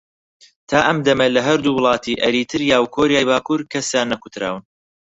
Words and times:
تا 0.69 0.77
ئەم 0.85 0.97
دەمە 1.05 1.27
لە 1.35 1.41
هەردوو 1.47 1.75
وڵاتی 1.77 2.19
ئەریتریا 2.23 2.77
و 2.79 2.91
کۆریای 2.95 3.27
باکوور 3.29 3.61
کەسیان 3.73 4.07
نەکوتراون 4.13 4.61